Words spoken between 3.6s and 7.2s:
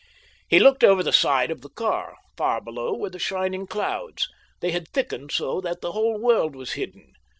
clouds. They had thickened so that the whole world was hidden.